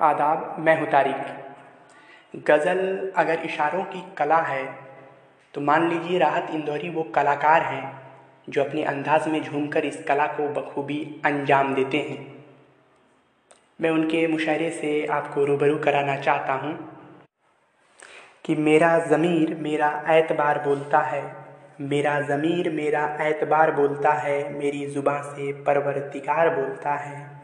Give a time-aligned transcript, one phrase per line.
[0.00, 4.64] आदाब, मैं हूँ तारिक। गज़ल अगर इशारों की कला है
[5.54, 8.00] तो मान लीजिए राहत इंदौरी वो कलाकार हैं,
[8.48, 12.18] जो अपने अंदाज में झूमकर इस कला को बखूबी अंजाम देते हैं।
[13.80, 16.74] मैं उनके मुशायरे से आपको रूबरू कराना चाहता हूँ
[18.44, 21.22] कि मेरा ज़मीर मेरा एतबार बोलता है,
[21.82, 27.35] मेरा ज़मीर मेरा एतबार बोलता है, मेरी ज़ुबान से परवरदिगार बोलता है।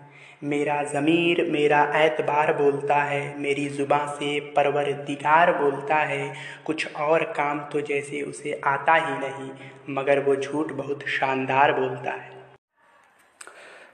[0.43, 6.33] मेरा ज़मीर मेरा एतबार बोलता है, मेरी ज़ुबान से परवरदिगार बोलता है।
[6.67, 9.50] कुछ और काम तो जैसे उसे आता ही नहीं,
[9.91, 12.31] मगर वो झूठ बहुत शानदार बोलता है।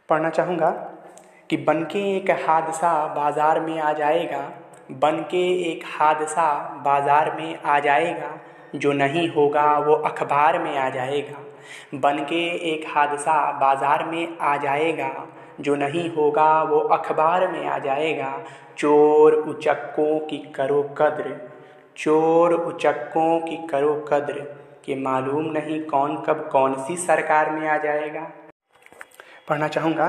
[0.09, 0.71] पढ़ना चाहूँगा
[1.51, 4.41] कि बन के एक हादसा बाज़ार में आ जाएगा
[4.93, 6.53] बन के एक हादसा
[6.85, 8.39] बाज़ार में आ जाएगा,
[8.75, 11.45] जो नहीं होगा वो अखबार में आ जाएगा।
[11.97, 15.09] बन के एक हादसा बाज़ार में आ जाएगा
[15.61, 18.45] जो नहीं होगा वो अखबार में आ जाएगा।
[18.79, 21.51] चोर उचक्कों की करो कद्र।
[21.97, 27.77] चोर उचक्कों की करो कद्र। कि मालूम नहीं कौन कब कौन सी सरकार में आ
[27.79, 28.33] जाएगा।
[29.49, 30.09] पढ़ना चाहूँगा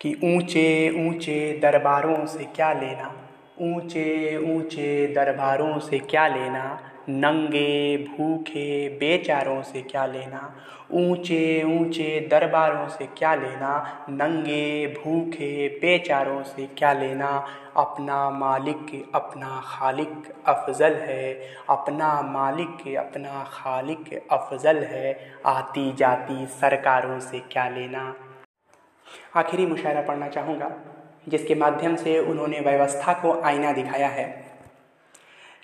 [0.00, 0.64] कि ऊँचे
[1.08, 3.12] ऊँचे दरबारों से क्या लेना?
[3.60, 6.80] ऊँचे ऊँचे दरबारों से क्या लेना?
[7.10, 10.56] नंगे, भूखे, बेचारों से क्या लेना?
[10.92, 14.06] ऊँचे ऊँचे दरबारों से क्या लेना?
[14.10, 17.46] नंगे, भूखे, बेचारों से क्या लेना?
[17.76, 27.20] अपना मालिक, अपना खालिक अफजल है। अपना मालिक, अपना खालिक अफजल है। आती जाती सरकारों
[27.20, 28.14] से क्या लेना?
[29.36, 30.70] आखिरी मुशायरा पढ़ना चाहूँगा,
[31.28, 34.49] जिसके माध्यम से उन्होंने व्यवस्था को आईना दिखाया है।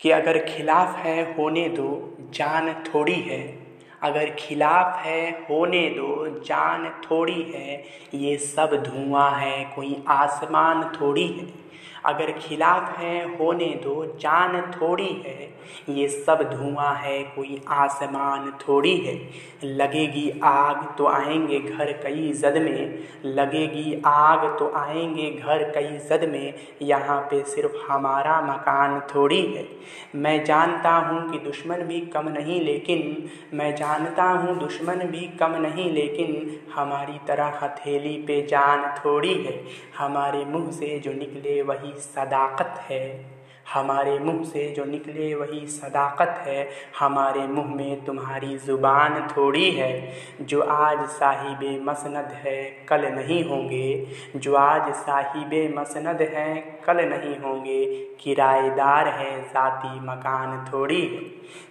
[0.02, 3.66] कि अगर खिलाफ है होने दो, जान थोड़ी है।
[4.02, 11.26] अगर खिलाफ है होने दो, जान थोड़ी है। ये सब धुआँ है, कोई आसमान थोड़ी
[11.26, 11.66] है।
[12.06, 15.56] अगर खिलाफ है, होने दो, जान थोड़ी है।
[15.88, 19.30] ये सब धुआँ है, कोई आसमान थोड़ी है।
[19.64, 26.28] लगेगी आग तो आएँगे घर कई जद में। लगेगी आग तो आएँगे घर कई जद
[26.32, 29.68] में। यहाँ पे सिर्फ़ हमारा मकान थोड़ी है।
[30.16, 35.56] मैं जानता हूँ कि दुश्मन भी कम नहीं, लेकिन मैं जानता हूँ दुश्मन भी कम
[35.56, 39.60] नहीं, लेकिन हमारी तरह हथेली पे जान थोड़ी है।
[39.98, 41.62] हमारे मुँह से जो निकले
[41.96, 43.36] सदाकत है।
[43.74, 46.68] हमारे मुँह से जो निकले वही सदाकत है।
[46.98, 54.06] हमारे मुँह में तुम्हारी ज़ुबान थोड़ी है। जो आज साहिब मसनद है, कल नहीं होंगे।
[54.36, 57.86] जो आज साहिब मसनद हैं, कल नहीं होंगे।
[58.20, 61.24] किराएदार है, ज़ाती मकान थोड़ी है।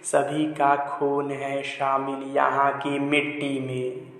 [0.04, 4.15] सभी का खून है शामिल यहाँ की मिट्टी में।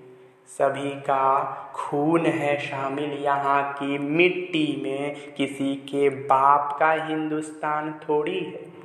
[0.47, 1.43] सभी का
[1.75, 8.67] खून है शामिल यहाँ की मिट्टी में। किसी के बाप का हिंदुस्तान थोड़ी है।